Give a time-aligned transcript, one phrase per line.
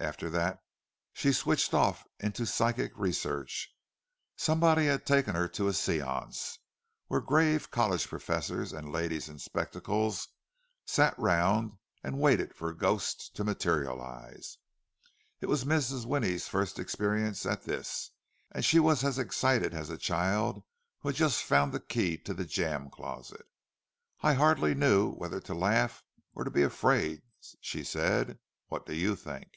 [0.00, 0.60] After that
[1.12, 6.58] she switched off into psychic research—somebody had taken her to a seance,
[7.06, 10.26] where grave college professors and ladies in spectacles
[10.84, 14.58] sat round and waited for ghosts to materialize.
[15.40, 16.04] It was Mrs.
[16.04, 18.10] Winnie's first experience at this,
[18.50, 20.64] and she was as excited as a child
[20.98, 23.46] who has just found the key to the jam closet.
[24.20, 26.02] "I hardly knew whether to laugh
[26.34, 27.22] or to be afraid,"
[27.60, 28.40] she said.
[28.66, 29.48] "What would you think?"